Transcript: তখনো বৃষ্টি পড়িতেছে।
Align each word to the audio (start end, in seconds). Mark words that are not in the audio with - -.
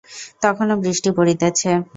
তখনো 0.41 0.73
বৃষ্টি 0.77 1.09
পড়িতেছে। 1.17 1.71